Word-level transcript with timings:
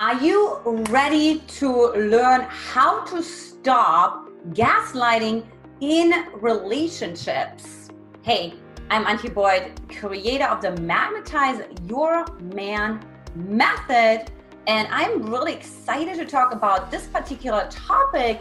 Are 0.00 0.14
you 0.14 0.60
ready 0.88 1.40
to 1.60 1.92
learn 1.92 2.46
how 2.48 3.04
to 3.04 3.22
stop 3.22 4.30
gaslighting 4.54 5.44
in 5.82 6.24
relationships? 6.36 7.90
Hey, 8.22 8.54
I'm 8.88 9.04
Antia 9.04 9.34
Boyd, 9.34 9.78
creator 9.90 10.46
of 10.46 10.62
the 10.62 10.70
Magnetize 10.80 11.66
Your 11.86 12.24
Man 12.54 13.06
method, 13.34 14.32
and 14.66 14.88
I'm 14.90 15.22
really 15.30 15.52
excited 15.52 16.14
to 16.16 16.24
talk 16.24 16.54
about 16.54 16.90
this 16.90 17.06
particular 17.06 17.68
topic 17.70 18.40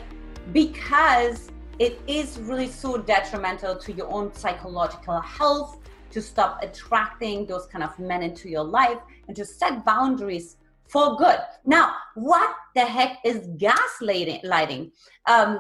because 0.54 1.52
it 1.78 2.00
is 2.08 2.40
really 2.40 2.70
so 2.70 3.00
detrimental 3.00 3.76
to 3.76 3.92
your 3.92 4.10
own 4.10 4.34
psychological 4.34 5.20
health 5.20 5.78
to 6.12 6.22
stop 6.22 6.64
attracting 6.64 7.46
those 7.48 7.66
kind 7.66 7.84
of 7.84 8.00
men 8.00 8.24
into 8.24 8.48
your 8.48 8.64
life 8.64 9.00
and 9.28 9.36
to 9.36 9.44
set 9.44 9.84
boundaries 9.84 10.56
for 10.90 11.16
good. 11.18 11.40
Now, 11.66 11.94
what 12.16 12.56
the 12.76 12.86
heck 12.86 13.20
is 13.24 13.48
gaslighting? 13.58 14.92
Um, 15.28 15.60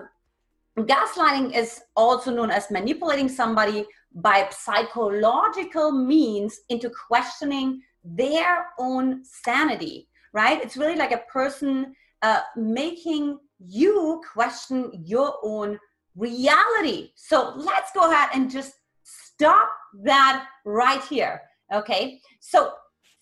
gaslighting 0.77 1.55
is 1.55 1.81
also 1.95 2.31
known 2.31 2.51
as 2.51 2.71
manipulating 2.71 3.29
somebody 3.29 3.85
by 4.13 4.47
psychological 4.51 5.91
means 5.91 6.59
into 6.69 6.89
questioning 6.89 7.81
their 8.03 8.67
own 8.79 9.23
sanity, 9.23 10.07
right? 10.33 10.61
It's 10.61 10.77
really 10.77 10.95
like 10.95 11.11
a 11.11 11.23
person 11.31 11.93
uh, 12.21 12.41
making 12.55 13.37
you 13.59 14.21
question 14.33 14.91
your 15.05 15.35
own 15.43 15.77
reality. 16.15 17.11
So 17.15 17.53
let's 17.55 17.91
go 17.93 18.09
ahead 18.09 18.29
and 18.33 18.49
just 18.49 18.73
stop 19.03 19.69
that 20.03 20.47
right 20.65 21.03
here. 21.03 21.41
Okay. 21.73 22.19
So 22.39 22.73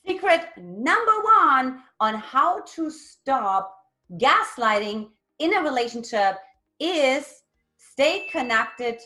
secret 0.08 0.42
number 0.58 1.12
one 1.42 1.84
on 2.00 2.16
how 2.16 2.62
to 2.62 2.90
stop 2.90 3.76
gaslighting 4.14 5.10
in 5.40 5.54
a 5.54 5.62
relationship 5.62 6.38
is 6.80 7.44
stay 7.78 8.28
connected 8.32 9.00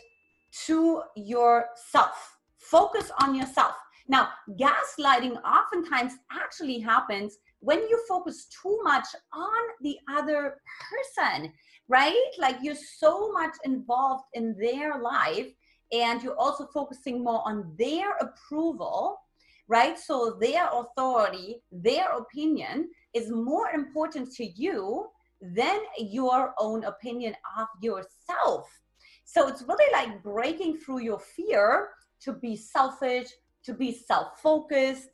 to 0.66 1.02
yourself. 1.16 2.38
Focus 2.60 3.12
on 3.20 3.34
yourself. 3.34 3.74
Now, 4.08 4.30
gaslighting 4.60 5.42
oftentimes 5.44 6.14
actually 6.32 6.80
happens 6.80 7.38
when 7.62 7.80
you 7.80 8.00
focus 8.08 8.48
too 8.62 8.80
much 8.84 9.06
on 9.34 9.62
the 9.82 9.98
other 10.10 10.58
person, 10.90 11.52
right? 11.88 12.32
Like 12.38 12.58
you're 12.62 12.76
so 12.76 13.32
much 13.32 13.56
involved 13.64 14.26
in 14.34 14.56
their 14.60 15.00
life 15.00 15.48
and 15.92 16.22
you're 16.22 16.38
also 16.38 16.68
focusing 16.74 17.24
more 17.24 17.42
on 17.46 17.74
their 17.78 18.12
approval 18.20 19.18
right? 19.68 19.98
So 19.98 20.38
their 20.40 20.70
authority, 20.72 21.62
their 21.72 22.18
opinion 22.18 22.90
is 23.14 23.30
more 23.30 23.70
important 23.70 24.32
to 24.34 24.46
you 24.46 25.08
than 25.42 25.80
your 25.98 26.54
own 26.60 26.84
opinion 26.84 27.36
of 27.58 27.68
yourself. 27.82 28.70
So 29.26 29.48
it's 29.48 29.64
really 29.64 29.92
like 29.94 30.22
breaking 30.24 30.78
through 30.78 31.00
your 31.00 31.20
fear 31.20 31.90
to 32.22 32.34
be 32.34 32.56
selfish, 32.56 33.28
to 33.64 33.74
be 33.74 33.92
self 33.92 34.40
focused, 34.40 35.10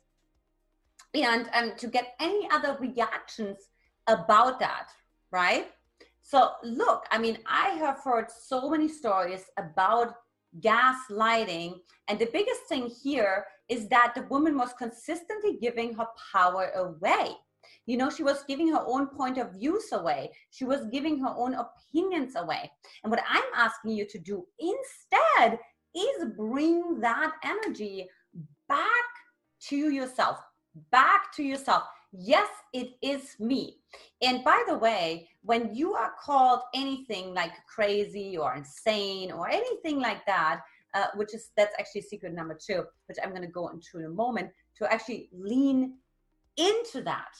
and 1.14 1.48
um, 1.54 1.72
to 1.76 1.86
get 1.86 2.14
any 2.20 2.48
other 2.50 2.76
reactions 2.80 3.58
about 4.06 4.58
that, 4.60 4.88
right? 5.30 5.68
So, 6.22 6.50
look, 6.62 7.04
I 7.10 7.18
mean, 7.18 7.38
I 7.46 7.70
have 7.70 8.00
heard 8.00 8.26
so 8.30 8.68
many 8.68 8.88
stories 8.88 9.44
about 9.56 10.14
gaslighting, 10.60 11.80
and 12.08 12.18
the 12.18 12.28
biggest 12.32 12.62
thing 12.68 12.90
here 13.02 13.46
is 13.68 13.88
that 13.88 14.14
the 14.14 14.22
woman 14.22 14.56
was 14.56 14.72
consistently 14.78 15.58
giving 15.60 15.94
her 15.94 16.06
power 16.32 16.70
away. 16.74 17.32
You 17.86 17.96
know, 17.96 18.10
she 18.10 18.22
was 18.22 18.44
giving 18.46 18.68
her 18.72 18.84
own 18.86 19.06
point 19.06 19.38
of 19.38 19.52
views 19.52 19.88
away. 19.92 20.30
She 20.50 20.64
was 20.64 20.86
giving 20.92 21.18
her 21.20 21.34
own 21.36 21.54
opinions 21.54 22.36
away. 22.36 22.70
And 23.02 23.10
what 23.10 23.22
I'm 23.28 23.44
asking 23.54 23.92
you 23.92 24.06
to 24.06 24.18
do 24.18 24.44
instead 24.58 25.58
is 25.94 26.26
bring 26.36 27.00
that 27.00 27.32
energy 27.44 28.08
back 28.68 28.82
to 29.68 29.76
yourself, 29.76 30.38
back 30.90 31.32
to 31.36 31.42
yourself. 31.42 31.84
Yes, 32.12 32.48
it 32.72 32.92
is 33.02 33.36
me. 33.38 33.80
And 34.22 34.44
by 34.44 34.62
the 34.66 34.78
way, 34.78 35.28
when 35.42 35.74
you 35.74 35.94
are 35.94 36.12
called 36.22 36.60
anything 36.74 37.34
like 37.34 37.52
crazy 37.66 38.36
or 38.36 38.54
insane 38.54 39.30
or 39.30 39.48
anything 39.48 40.00
like 40.00 40.24
that, 40.26 40.60
uh, 40.94 41.06
which 41.14 41.34
is 41.34 41.50
that's 41.56 41.74
actually 41.78 42.02
secret 42.02 42.32
number 42.32 42.58
two, 42.60 42.84
which 43.06 43.18
I'm 43.22 43.30
going 43.30 43.42
to 43.42 43.48
go 43.48 43.68
into 43.68 43.98
in 43.98 44.04
a 44.04 44.10
moment 44.10 44.50
to 44.78 44.92
actually 44.92 45.28
lean 45.32 45.94
into 46.56 47.02
that. 47.02 47.34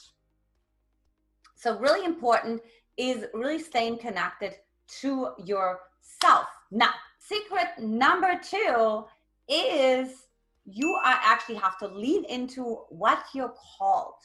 So, 1.55 1.77
really 1.77 2.05
important 2.05 2.61
is 2.97 3.25
really 3.33 3.59
staying 3.59 3.97
connected 3.97 4.55
to 5.01 5.29
yourself. 5.43 6.47
Now, 6.71 6.91
secret 7.19 7.67
number 7.79 8.39
two 8.41 9.05
is 9.47 10.27
you 10.65 10.93
are 10.93 11.19
actually 11.23 11.55
have 11.55 11.77
to 11.79 11.87
lean 11.87 12.25
into 12.25 12.63
what 12.89 13.23
you're 13.33 13.53
called. 13.77 14.21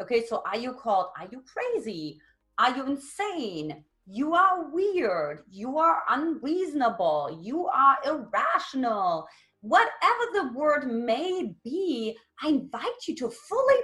Okay, 0.00 0.24
so 0.24 0.42
are 0.46 0.56
you 0.56 0.72
called? 0.72 1.08
Are 1.18 1.28
you 1.30 1.42
crazy? 1.46 2.20
Are 2.58 2.74
you 2.76 2.86
insane? 2.86 3.84
You 4.06 4.34
are 4.34 4.70
weird, 4.70 5.42
you 5.50 5.78
are 5.78 6.02
unreasonable, 6.10 7.38
you 7.42 7.66
are 7.66 7.96
irrational. 8.04 9.26
Whatever 9.60 10.24
the 10.32 10.50
word 10.54 10.90
may 10.90 11.54
be, 11.62 12.16
I 12.42 12.48
invite 12.48 13.06
you 13.06 13.14
to 13.16 13.30
fully, 13.30 13.80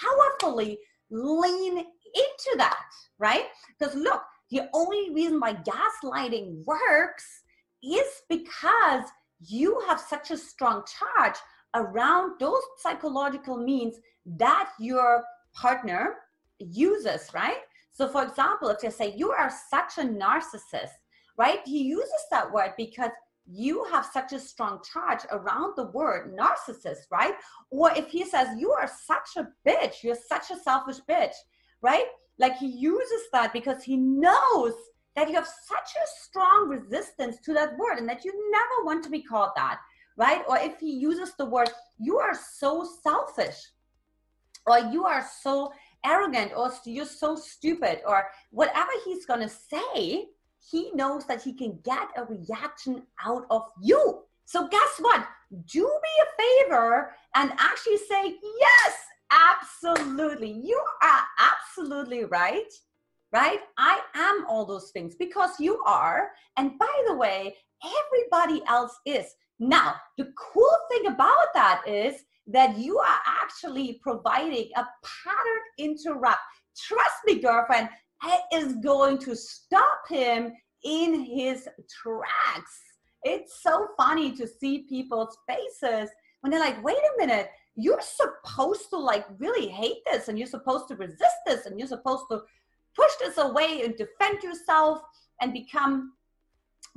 powerfully 0.00 0.78
lean 1.10 1.78
into 1.78 2.54
that, 2.56 2.80
right? 3.18 3.44
Because 3.78 3.94
look, 3.94 4.22
the 4.50 4.68
only 4.72 5.10
reason 5.12 5.40
why 5.40 5.54
gaslighting 5.54 6.64
works 6.64 7.42
is 7.82 8.06
because 8.28 9.04
you 9.40 9.80
have 9.86 10.00
such 10.00 10.30
a 10.30 10.38
strong 10.38 10.82
charge 10.98 11.36
around 11.74 12.40
those 12.40 12.62
psychological 12.78 13.58
means 13.58 13.96
that 14.24 14.70
your 14.80 15.22
partner 15.54 16.16
uses, 16.58 17.28
right? 17.34 17.58
So, 17.98 18.06
for 18.06 18.22
example, 18.22 18.68
if 18.68 18.78
they 18.78 18.90
say 18.90 19.14
you 19.16 19.32
are 19.32 19.50
such 19.70 19.98
a 19.98 20.02
narcissist, 20.02 20.94
right? 21.36 21.58
He 21.64 21.82
uses 21.82 22.26
that 22.30 22.52
word 22.52 22.74
because 22.76 23.10
you 23.44 23.84
have 23.90 24.06
such 24.06 24.32
a 24.32 24.38
strong 24.38 24.80
charge 24.92 25.22
around 25.32 25.72
the 25.74 25.86
word 25.86 26.32
narcissist, 26.38 27.10
right? 27.10 27.34
Or 27.70 27.90
if 27.96 28.06
he 28.06 28.24
says 28.24 28.56
you 28.56 28.70
are 28.70 28.88
such 29.04 29.30
a 29.36 29.48
bitch, 29.68 30.04
you're 30.04 30.14
such 30.14 30.52
a 30.52 30.60
selfish 30.60 30.98
bitch, 31.10 31.32
right? 31.82 32.04
Like 32.38 32.56
he 32.58 32.68
uses 32.68 33.22
that 33.32 33.52
because 33.52 33.82
he 33.82 33.96
knows 33.96 34.74
that 35.16 35.28
you 35.28 35.34
have 35.34 35.48
such 35.48 35.90
a 35.96 36.06
strong 36.22 36.68
resistance 36.68 37.38
to 37.46 37.52
that 37.54 37.76
word 37.78 37.98
and 37.98 38.08
that 38.08 38.24
you 38.24 38.32
never 38.52 38.84
want 38.84 39.02
to 39.02 39.10
be 39.10 39.22
called 39.22 39.50
that, 39.56 39.80
right? 40.16 40.42
Or 40.48 40.56
if 40.56 40.78
he 40.78 40.92
uses 40.92 41.34
the 41.36 41.46
word 41.46 41.70
you 41.98 42.18
are 42.18 42.38
so 42.54 42.88
selfish 43.02 43.58
or 44.68 44.78
you 44.78 45.04
are 45.04 45.26
so 45.42 45.72
arrogant 46.04 46.52
or 46.56 46.72
you're 46.84 47.04
so 47.04 47.36
stupid 47.36 48.00
or 48.06 48.28
whatever 48.50 48.90
he's 49.04 49.26
going 49.26 49.40
to 49.40 49.48
say, 49.48 50.26
he 50.70 50.90
knows 50.92 51.24
that 51.26 51.42
he 51.42 51.52
can 51.52 51.78
get 51.84 52.08
a 52.16 52.24
reaction 52.24 53.02
out 53.24 53.46
of 53.50 53.62
you. 53.82 54.22
So, 54.44 54.66
guess 54.68 54.98
what? 55.00 55.26
Do 55.72 55.80
me 55.82 56.10
a 56.22 56.64
favor 56.66 57.14
and 57.34 57.52
actually 57.58 57.98
say, 57.98 58.36
Yes, 58.60 58.94
absolutely. 59.30 60.50
You 60.50 60.80
are 61.02 61.20
absolutely 61.38 62.24
right. 62.24 62.72
Right? 63.30 63.60
I 63.76 64.00
am 64.14 64.46
all 64.48 64.64
those 64.64 64.90
things 64.90 65.14
because 65.14 65.60
you 65.60 65.82
are. 65.84 66.30
And 66.56 66.78
by 66.78 67.02
the 67.06 67.14
way, 67.14 67.56
everybody 67.84 68.62
else 68.66 68.98
is. 69.04 69.26
Now, 69.58 69.96
the 70.16 70.32
cool 70.36 70.76
thing 70.90 71.06
about 71.06 71.52
that 71.54 71.82
is 71.86 72.22
that 72.46 72.78
you 72.78 72.98
are 72.98 73.18
actually 73.26 74.00
providing 74.02 74.70
a 74.76 74.86
pattern 75.04 75.62
interrupt. 75.78 76.38
Trust 76.76 77.16
me, 77.26 77.40
girlfriend, 77.40 77.88
it 78.24 78.40
is 78.52 78.74
going 78.76 79.18
to 79.18 79.36
stop 79.36 80.08
him 80.08 80.52
in 80.84 81.24
his 81.24 81.68
tracks. 82.02 82.80
It's 83.24 83.62
so 83.62 83.88
funny 83.96 84.32
to 84.36 84.46
see 84.46 84.86
people's 84.88 85.36
faces 85.48 86.10
when 86.40 86.50
they're 86.50 86.60
like, 86.60 86.82
wait 86.84 86.96
a 86.96 87.18
minute, 87.18 87.50
you're 87.74 88.00
supposed 88.00 88.90
to 88.90 88.96
like 88.96 89.26
really 89.38 89.68
hate 89.68 89.98
this 90.10 90.28
and 90.28 90.38
you're 90.38 90.46
supposed 90.46 90.88
to 90.88 90.96
resist 90.96 91.36
this 91.46 91.66
and 91.66 91.78
you're 91.78 91.88
supposed 91.88 92.24
to 92.30 92.40
push 92.96 93.12
this 93.20 93.38
away 93.38 93.82
and 93.84 93.96
defend 93.96 94.42
yourself 94.42 95.00
and 95.40 95.52
become 95.52 96.12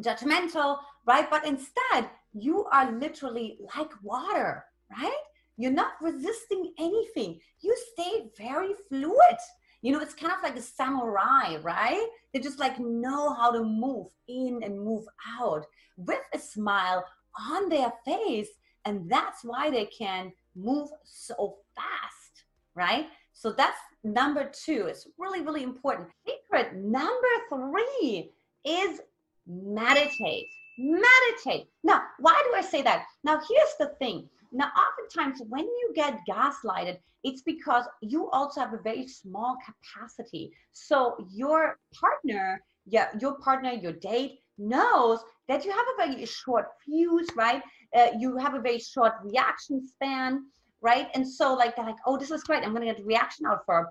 judgmental, 0.02 0.78
right? 1.06 1.30
But 1.30 1.46
instead, 1.46 2.10
you 2.34 2.66
are 2.72 2.92
literally 2.92 3.58
like 3.76 3.92
water, 4.04 4.64
right? 4.90 5.24
You're 5.58 5.72
not 5.72 5.94
resisting 6.02 6.74
anything. 6.80 7.40
You 7.60 7.76
stay 7.94 8.30
very 8.38 8.74
fluid. 8.90 9.38
You 9.82 9.92
know, 9.92 10.00
it's 10.00 10.14
kind 10.14 10.34
of 10.34 10.44
like 10.44 10.56
a 10.56 10.62
samurai, 10.62 11.58
right? 11.62 12.08
They 12.34 12.40
just 12.40 12.60
like 12.60 12.80
know 12.80 13.34
how 13.34 13.52
to 13.52 13.64
move 13.64 14.08
in 14.28 14.62
and 14.64 14.80
move 14.80 15.06
out 15.40 15.66
with 15.98 16.22
a 16.34 16.40
smile 16.40 17.04
on 17.52 17.70
their 17.70 17.92
face. 18.06 18.50
And 18.86 19.10
that's 19.10 19.44
why 19.44 19.70
they 19.70 19.86
can 19.86 20.32
move 20.56 20.90
so 21.04 21.58
fast, 21.76 22.46
right? 22.76 23.08
So 23.34 23.52
that's 23.52 23.78
number 24.04 24.50
two. 24.54 24.86
It's 24.88 25.08
really, 25.18 25.42
really 25.42 25.64
important. 25.64 26.10
Secret 26.26 26.76
number 26.76 27.28
three 27.50 28.32
is 28.66 29.02
meditate. 29.48 30.48
Meditate. 30.84 31.68
Now, 31.84 32.02
why 32.20 32.42
do 32.50 32.58
I 32.58 32.62
say 32.62 32.82
that? 32.82 33.06
Now, 33.24 33.36
here's 33.36 33.76
the 33.80 33.96
thing. 34.00 34.28
Now, 34.52 34.70
oftentimes 34.76 35.42
when 35.48 35.66
you 35.66 35.92
get 35.94 36.20
gaslighted, 36.30 36.98
it's 37.24 37.44
because 37.44 37.86
you 38.02 38.30
also 38.32 38.62
have 38.62 38.74
a 38.74 38.82
very 38.82 39.08
small 39.08 39.56
capacity. 39.64 40.52
So 40.72 41.16
your 41.32 41.78
partner, 41.94 42.62
yeah, 42.86 43.10
your 43.20 43.36
partner, 43.36 43.72
your 43.72 43.94
date 43.94 44.40
knows 44.58 45.20
that 45.48 45.64
you 45.64 45.72
have 45.72 45.86
a 45.94 46.08
very 46.08 46.26
short 46.26 46.66
fuse, 46.84 47.28
right? 47.36 47.62
Uh, 47.96 48.08
you 48.18 48.38
have 48.38 48.56
a 48.56 48.62
very 48.62 48.80
short 48.80 49.14
reaction 49.24 49.88
span, 49.88 50.46
right? 50.82 51.10
And 51.14 51.28
so 51.28 51.54
like 51.54 51.76
they're 51.76 51.86
like, 51.86 51.96
oh, 52.06 52.18
this 52.18 52.32
is 52.32 52.44
great. 52.44 52.64
I'm 52.64 52.74
gonna 52.74 52.86
get 52.86 53.00
a 53.00 53.04
reaction 53.04 53.46
out 53.46 53.66
for. 53.66 53.76
Her. 53.76 53.90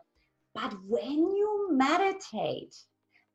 But 0.54 0.74
when 0.88 1.18
you 1.18 1.68
meditate 1.70 2.74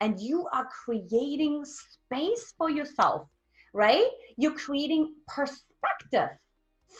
and 0.00 0.20
you 0.20 0.46
are 0.52 0.68
creating 0.84 1.64
space 1.64 2.52
for 2.58 2.68
yourself, 2.68 3.28
right? 3.76 4.08
You're 4.38 4.54
creating 4.54 5.14
perspective 5.28 6.30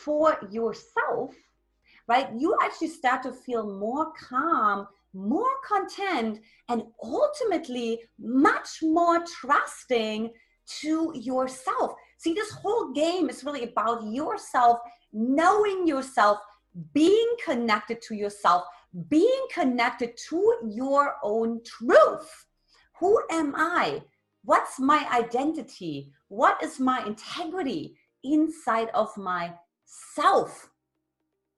for 0.03 0.37
yourself, 0.51 1.33
right? 2.07 2.29
You 2.37 2.55
actually 2.61 2.89
start 2.89 3.23
to 3.23 3.33
feel 3.33 3.79
more 3.79 4.13
calm, 4.13 4.87
more 5.13 5.49
content, 5.67 6.39
and 6.69 6.83
ultimately 7.03 8.01
much 8.19 8.83
more 8.83 9.23
trusting 9.25 10.31
to 10.81 11.11
yourself. 11.15 11.93
See, 12.19 12.33
this 12.33 12.51
whole 12.51 12.91
game 12.93 13.29
is 13.29 13.43
really 13.43 13.63
about 13.63 14.05
yourself, 14.05 14.79
knowing 15.11 15.87
yourself, 15.87 16.37
being 16.93 17.31
connected 17.43 18.03
to 18.03 18.15
yourself, 18.15 18.65
being 19.09 19.45
connected 19.51 20.15
to 20.29 20.53
your 20.69 21.15
own 21.23 21.61
truth. 21.63 22.45
Who 22.99 23.19
am 23.31 23.55
I? 23.55 24.03
What's 24.43 24.79
my 24.79 25.07
identity? 25.11 26.11
What 26.29 26.61
is 26.63 26.79
my 26.79 27.05
integrity 27.05 27.97
inside 28.23 28.89
of 28.93 29.15
myself? 29.17 30.69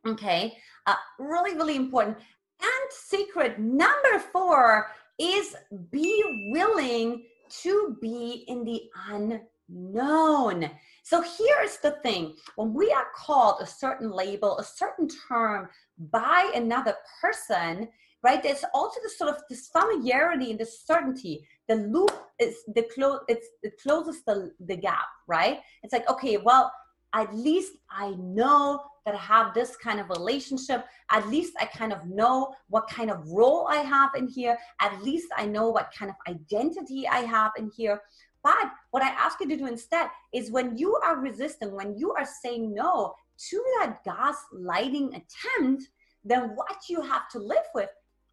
Okay, 0.08 0.58
uh, 0.86 0.96
really, 1.18 1.56
really 1.56 1.76
important. 1.76 2.18
And 2.62 2.92
secret 2.92 3.60
number 3.60 4.20
four 4.32 4.92
is 5.20 5.56
be 5.92 6.24
willing 6.52 7.26
to 7.62 7.98
be 8.02 8.46
in 8.48 8.64
the 8.64 8.84
unknown. 9.10 10.70
So 11.04 11.22
here's 11.22 11.78
the 11.78 11.98
thing 12.04 12.36
when 12.56 12.74
we 12.74 12.92
are 12.92 13.08
called 13.16 13.62
a 13.62 13.66
certain 13.66 14.12
label, 14.12 14.58
a 14.58 14.64
certain 14.64 15.08
term 15.28 15.70
by 16.12 16.52
another 16.56 16.96
person, 17.22 17.88
right? 18.24 18.42
There's 18.42 18.64
also 18.74 19.00
this 19.02 19.18
sort 19.18 19.32
of 19.36 19.42
this 19.50 19.68
familiarity 19.68 20.52
and 20.52 20.60
this 20.60 20.86
certainty. 20.86 21.48
The 21.70 21.76
loop 21.76 22.12
is 22.40 22.58
the 22.76 22.84
close 22.94 23.20
it's 23.30 23.48
it 23.64 23.80
closes 23.82 24.24
the, 24.26 24.52
the 24.60 24.76
gap, 24.76 25.08
right? 25.28 25.60
It's 25.84 25.94
like, 25.94 26.10
okay, 26.10 26.38
well, 26.38 26.72
at 27.14 27.34
least 27.34 27.74
I 27.90 28.16
know 28.18 28.82
that 29.06 29.16
I 29.16 29.18
have 29.18 29.54
this 29.54 29.76
kind 29.78 30.00
of 30.00 30.10
relationship. 30.10 30.86
At 31.10 31.28
least 31.30 31.54
I 31.60 31.66
kind 31.66 31.94
of 31.94 32.06
know 32.06 32.54
what 32.68 32.88
kind 32.88 33.10
of 33.10 33.28
role 33.28 33.68
I 33.68 33.78
have 33.78 34.12
in 34.16 34.28
here. 34.28 34.58
At 34.82 35.02
least 35.02 35.28
I 35.36 35.46
know 35.46 35.70
what 35.70 35.92
kind 35.98 36.12
of 36.12 36.18
identity 36.28 37.08
I 37.08 37.20
have 37.20 37.52
in 37.58 37.72
here. 37.76 38.02
But 38.44 38.72
what 38.92 39.04
I 39.04 39.10
ask 39.10 39.40
you 39.40 39.50
to 39.50 39.58
do 39.58 39.66
instead 39.66 40.08
is 40.34 40.52
when 40.52 40.78
you 40.78 40.96
are 41.04 41.20
resisting, 41.20 41.72
when 41.72 41.98
you 41.98 42.14
are 42.14 42.28
saying 42.42 42.74
no 42.74 43.16
to 43.50 43.64
that 43.80 44.04
gaslighting 44.06 45.10
attempt, 45.10 45.90
then 46.24 46.52
what 46.56 46.78
you 46.90 47.02
have 47.02 47.28
to 47.30 47.40
live 47.40 47.66
with 47.74 47.90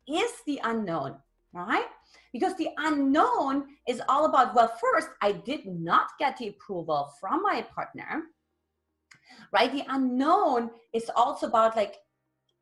is 0.09 0.31
the 0.47 0.61
unknown, 0.65 1.17
right? 1.53 1.87
Because 2.33 2.55
the 2.57 2.69
unknown 2.79 3.65
is 3.89 4.03
all 4.09 4.27
about, 4.27 4.55
well, 4.55 4.73
first, 4.81 5.09
I 5.23 5.33
did 5.33 5.67
not 5.67 6.09
get 6.19 6.37
the 6.37 6.49
approval 6.49 7.13
from 7.21 7.43
my 7.43 7.63
partner 7.63 8.25
right? 9.53 9.73
The 9.73 9.85
unknown 9.89 10.71
is 10.93 11.11
also 11.15 11.47
about 11.47 11.77
like, 11.77 11.97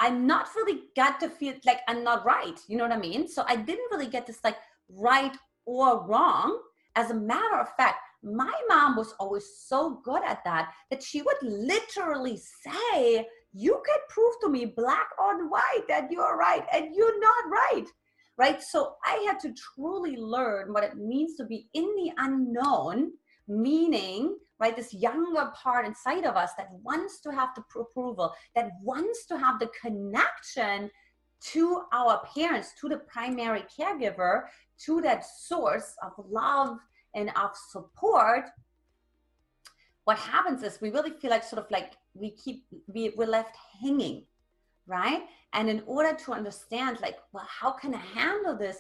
I'm 0.01 0.27
not 0.27 0.49
really 0.57 0.83
got 0.97 1.21
to 1.21 1.29
feel 1.29 1.55
like 1.65 1.81
I'm 1.89 2.03
not 2.03 2.25
right. 2.25 2.59
You 2.69 2.77
know 2.77 2.85
what 2.85 2.93
I 2.93 2.99
mean? 2.99 3.29
So 3.29 3.45
I 3.47 3.57
didn't 3.57 3.91
really 3.91 4.09
get 4.09 4.27
this 4.27 4.41
like 4.43 4.57
right 4.89 5.37
or 5.67 6.07
wrong. 6.07 6.61
As 6.97 7.11
a 7.11 7.15
matter 7.15 7.57
of 7.57 7.75
fact, 7.77 7.99
my 8.23 8.53
mom 8.69 8.97
was 8.97 9.15
always 9.21 9.45
so 9.67 10.01
good 10.05 10.23
at 10.25 10.43
that 10.45 10.73
that 10.91 11.03
she 11.03 11.23
would 11.23 11.37
literally 11.43 12.37
say, 12.37 13.27
You 13.53 13.83
can 13.87 13.99
prove 14.09 14.35
to 14.43 14.49
me 14.49 14.67
black 14.67 15.09
on 15.21 15.51
white 15.51 15.85
that 15.89 16.11
you're 16.11 16.37
right 16.37 16.65
and 16.73 16.95
you're 16.95 17.21
not 17.21 17.45
right. 17.51 17.87
Right. 18.37 18.61
So 18.63 18.97
I 19.05 19.25
had 19.27 19.39
to 19.41 19.55
truly 19.55 20.17
learn 20.17 20.73
what 20.73 20.83
it 20.83 20.97
means 20.97 21.37
to 21.37 21.45
be 21.45 21.69
in 21.73 21.85
the 21.85 22.11
unknown, 22.19 23.13
meaning 23.47 24.37
right? 24.59 24.77
This 24.77 24.95
younger 24.95 25.53
part 25.55 25.87
inside 25.87 26.25
of 26.25 26.37
us 26.37 26.51
that 26.57 26.69
wants 26.83 27.21
to 27.21 27.31
have 27.33 27.51
the 27.55 27.63
approval, 27.81 28.35
that 28.55 28.71
wants 28.83 29.27
to 29.27 29.39
have 29.39 29.59
the 29.59 29.71
connection 29.81 30.91
to 31.53 31.83
our 31.93 32.23
parents, 32.35 32.73
to 32.81 32.89
the 32.89 32.99
primary 32.99 33.65
caregiver, 33.79 34.45
to 34.87 35.01
that 35.03 35.25
source 35.27 35.95
of 36.03 36.13
love 36.29 36.79
and 37.15 37.31
of 37.37 37.51
support. 37.71 38.45
What 40.05 40.19
happens 40.19 40.63
is 40.63 40.81
we 40.81 40.91
really 40.91 41.11
feel 41.11 41.31
like 41.31 41.45
sort 41.45 41.65
of 41.65 41.71
like 41.71 41.93
we 42.15 42.31
keep 42.31 42.65
we, 42.87 43.13
we're 43.17 43.27
left 43.27 43.57
hanging, 43.83 44.25
right? 44.87 45.23
And 45.53 45.69
in 45.69 45.83
order 45.87 46.17
to 46.25 46.33
understand, 46.33 47.01
like, 47.01 47.19
well, 47.33 47.47
how 47.49 47.73
can 47.73 47.95
I 47.95 47.99
handle 47.99 48.57
this? 48.57 48.79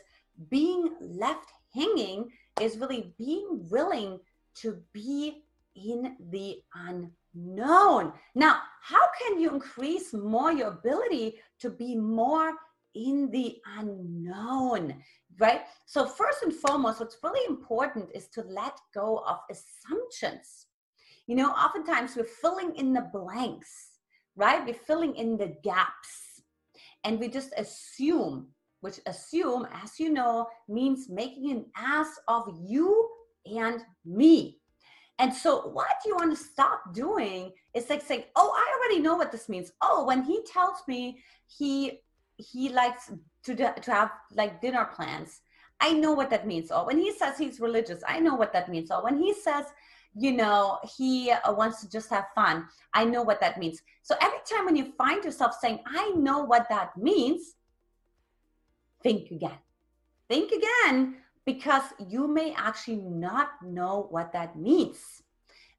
Being 0.50 0.90
left 1.00 1.50
hanging 1.74 2.30
is 2.60 2.78
really 2.78 3.14
being 3.18 3.66
willing 3.70 4.20
to 4.56 4.80
be 4.92 5.44
in 5.76 6.16
the 6.30 6.58
unknown. 6.74 8.12
Now, 8.34 8.60
how 8.82 9.02
can 9.20 9.40
you 9.40 9.50
increase 9.50 10.12
more 10.12 10.52
your 10.52 10.68
ability 10.68 11.36
to 11.60 11.70
be 11.70 11.96
more 11.96 12.52
in 12.94 13.30
the 13.30 13.56
unknown, 13.78 14.94
right? 15.38 15.62
So, 15.86 16.06
first 16.06 16.42
and 16.42 16.52
foremost, 16.52 17.00
what's 17.00 17.18
really 17.22 17.44
important 17.48 18.10
is 18.14 18.28
to 18.28 18.42
let 18.42 18.78
go 18.94 19.24
of 19.26 19.38
assumptions. 19.50 20.66
You 21.26 21.36
know, 21.36 21.50
oftentimes 21.50 22.16
we're 22.16 22.24
filling 22.24 22.76
in 22.76 22.92
the 22.92 23.08
blanks, 23.12 23.94
right? 24.36 24.64
We're 24.64 24.75
filling 24.75 25.16
in 25.16 25.36
the 25.36 25.56
gaps 25.62 26.42
and 27.04 27.19
we 27.19 27.28
just 27.28 27.52
assume, 27.56 28.48
which 28.81 29.00
assume, 29.06 29.66
as 29.72 29.98
you 30.00 30.10
know, 30.10 30.48
means 30.69 31.08
making 31.08 31.50
an 31.50 31.67
ass 31.76 32.08
of 32.29 32.48
you 32.67 33.08
and 33.46 33.81
me. 34.05 34.60
And 35.19 35.32
so, 35.32 35.69
what 35.69 35.86
you 36.05 36.17
want 36.17 36.36
to 36.36 36.44
stop 36.44 36.93
doing 36.93 37.53
is 37.72 37.88
like 37.88 38.03
saying, 38.03 38.24
"Oh, 38.34 38.53
I 38.53 38.76
already 38.76 39.00
know 39.00 39.14
what 39.14 39.31
this 39.31 39.48
means. 39.48 39.70
Oh, 39.81 40.05
when 40.05 40.24
he 40.24 40.43
tells 40.43 40.79
me 40.88 41.22
he 41.46 42.00
he 42.36 42.69
likes 42.70 43.12
to 43.44 43.55
to 43.55 43.91
have 43.93 44.10
like 44.32 44.60
dinner 44.60 44.84
plans, 44.86 45.41
I 45.81 45.93
know 45.93 46.12
what 46.12 46.31
that 46.31 46.46
means. 46.46 46.70
Or 46.70 46.86
when 46.86 46.98
he 46.98 47.12
says 47.12 47.38
he's 47.38 47.60
religious, 47.60 48.03
I 48.06 48.19
know 48.19 48.34
what 48.34 48.53
that 48.55 48.69
means. 48.69 48.91
Or 48.91 49.05
when 49.05 49.19
he 49.19 49.34
says, 49.34 49.67
you 50.16 50.32
know, 50.32 50.78
he 50.96 51.30
uh, 51.30 51.52
wants 51.52 51.80
to 51.80 51.90
just 51.90 52.10
have 52.10 52.26
fun, 52.34 52.66
I 52.92 53.04
know 53.04 53.22
what 53.22 53.40
that 53.40 53.58
means. 53.58 53.82
So 54.02 54.14
every 54.20 54.38
time 54.48 54.64
when 54.64 54.76
you 54.76 54.92
find 54.96 55.24
yourself 55.24 55.56
saying, 55.60 55.80
"I 55.86 56.10
know 56.10 56.44
what 56.44 56.68
that 56.68 56.96
means," 56.96 57.56
think 59.02 59.30
again. 59.30 59.58
Think 60.28 60.52
again 60.52 61.16
because 61.44 61.82
you 62.08 62.26
may 62.26 62.54
actually 62.54 62.96
not 62.96 63.50
know 63.62 64.06
what 64.10 64.32
that 64.32 64.56
means, 64.56 64.98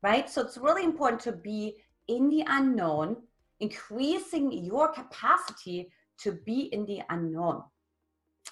right? 0.03 0.29
So 0.29 0.41
it's 0.41 0.57
really 0.57 0.83
important 0.83 1.21
to 1.23 1.31
be 1.31 1.77
in 2.07 2.29
the 2.29 2.43
unknown, 2.47 3.17
increasing 3.59 4.51
your 4.51 4.89
capacity 4.91 5.91
to 6.19 6.33
be 6.45 6.61
in 6.73 6.85
the 6.85 7.01
unknown. 7.09 7.63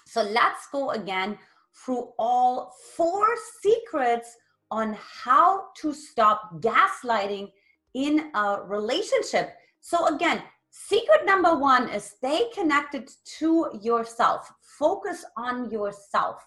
So 0.05 0.23
let's 0.23 0.67
go 0.71 0.91
again 0.91 1.37
through 1.73 2.13
all 2.17 2.73
four 2.95 3.27
secrets 3.61 4.35
on 4.71 4.97
how 4.99 5.65
to 5.81 5.93
stop 5.93 6.61
gaslighting 6.61 7.51
in 7.93 8.31
a 8.33 8.61
relationship. 8.63 9.53
So, 9.81 10.13
again, 10.15 10.41
secret 10.69 11.25
number 11.25 11.55
one 11.55 11.89
is 11.89 12.03
stay 12.03 12.49
connected 12.53 13.09
to 13.39 13.69
yourself, 13.81 14.51
focus 14.61 15.23
on 15.37 15.69
yourself 15.69 16.43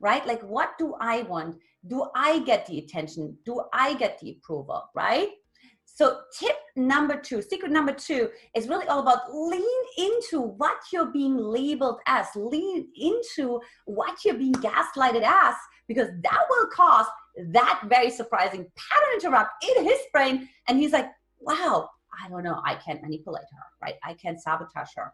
right? 0.00 0.26
Like, 0.26 0.42
what 0.42 0.70
do 0.78 0.94
I 1.00 1.22
want? 1.22 1.56
Do 1.86 2.06
I 2.14 2.40
get 2.40 2.66
the 2.66 2.78
attention? 2.78 3.36
Do 3.44 3.62
I 3.72 3.94
get 3.94 4.18
the 4.18 4.32
approval, 4.32 4.84
right? 4.94 5.28
So, 5.84 6.20
tip 6.38 6.56
number 6.76 7.20
two, 7.20 7.42
secret 7.42 7.70
number 7.70 7.92
two 7.92 8.30
is 8.54 8.68
really 8.68 8.86
all 8.86 9.00
about 9.00 9.34
lean 9.34 9.62
into 9.98 10.40
what 10.40 10.78
you're 10.92 11.12
being 11.12 11.36
labeled 11.36 12.00
as, 12.06 12.26
lean 12.34 12.88
into 12.96 13.60
what 13.84 14.24
you're 14.24 14.38
being 14.38 14.54
gaslighted 14.54 15.22
as, 15.22 15.54
because 15.88 16.08
that 16.22 16.40
will 16.48 16.68
cause 16.68 17.06
that 17.52 17.82
very 17.88 18.10
surprising 18.10 18.66
pattern 18.76 19.14
interrupt 19.14 19.64
in 19.76 19.84
his 19.84 19.98
brain. 20.12 20.48
And 20.68 20.78
he's 20.78 20.92
like, 20.92 21.08
wow, 21.40 21.88
I 22.24 22.28
don't 22.28 22.42
know, 22.42 22.60
I 22.64 22.74
can't 22.74 23.02
manipulate 23.02 23.44
her, 23.52 23.64
right? 23.82 23.94
I 24.04 24.14
can't 24.14 24.40
sabotage 24.40 24.90
her. 24.96 25.12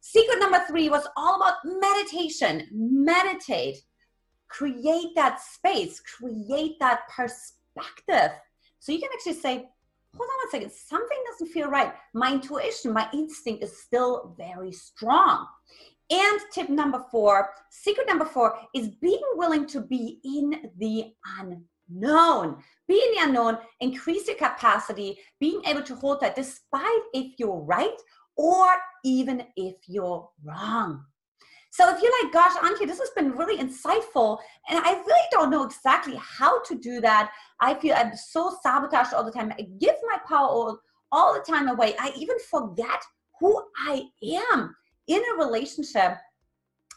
Secret 0.00 0.38
number 0.38 0.60
three 0.68 0.88
was 0.88 1.06
all 1.16 1.36
about 1.36 1.56
meditation. 1.64 2.68
Meditate. 2.72 3.78
Create 4.48 5.14
that 5.14 5.40
space, 5.42 6.00
create 6.00 6.78
that 6.80 7.00
perspective. 7.14 8.30
So 8.78 8.92
you 8.92 8.98
can 8.98 9.10
actually 9.12 9.34
say, 9.34 9.68
hold 10.16 10.30
on 10.30 10.38
one 10.38 10.50
second, 10.50 10.72
something 10.72 11.18
doesn't 11.30 11.52
feel 11.52 11.68
right. 11.68 11.92
My 12.14 12.32
intuition, 12.32 12.94
my 12.94 13.08
instinct 13.12 13.62
is 13.62 13.82
still 13.82 14.34
very 14.38 14.72
strong. 14.72 15.46
And 16.10 16.40
tip 16.52 16.70
number 16.70 17.04
four, 17.10 17.50
secret 17.70 18.06
number 18.08 18.24
four 18.24 18.58
is 18.74 18.88
being 18.88 19.20
willing 19.34 19.66
to 19.66 19.80
be 19.82 20.20
in 20.24 20.70
the 20.78 21.12
unknown. 21.38 22.62
Be 22.86 22.94
in 22.94 23.14
the 23.14 23.28
unknown, 23.28 23.58
increase 23.80 24.26
your 24.26 24.36
capacity, 24.36 25.18
being 25.38 25.60
able 25.66 25.82
to 25.82 25.94
hold 25.94 26.20
that 26.20 26.34
despite 26.34 27.02
if 27.12 27.34
you're 27.38 27.60
right 27.60 27.96
or 28.36 28.68
even 29.04 29.44
if 29.56 29.76
you're 29.86 30.28
wrong. 30.44 31.04
So 31.70 31.94
if 31.94 32.00
you're 32.02 32.12
like, 32.22 32.32
gosh, 32.32 32.56
Antia, 32.56 32.86
this 32.86 32.98
has 32.98 33.10
been 33.10 33.32
really 33.32 33.58
insightful, 33.58 34.38
and 34.70 34.80
I 34.82 34.92
really 34.92 35.28
don't 35.30 35.50
know 35.50 35.64
exactly 35.64 36.18
how 36.18 36.62
to 36.62 36.74
do 36.74 37.00
that. 37.02 37.30
I 37.60 37.74
feel 37.74 37.94
I'm 37.94 38.16
so 38.16 38.56
sabotaged 38.62 39.12
all 39.12 39.24
the 39.24 39.30
time. 39.30 39.52
I 39.52 39.66
give 39.78 39.94
my 40.08 40.18
power 40.26 40.48
all, 40.48 40.78
all 41.12 41.34
the 41.34 41.40
time 41.40 41.68
away. 41.68 41.94
I 42.00 42.12
even 42.16 42.36
forget 42.50 43.02
who 43.38 43.62
I 43.86 44.04
am 44.46 44.74
in 45.08 45.20
a 45.32 45.44
relationship. 45.44 46.16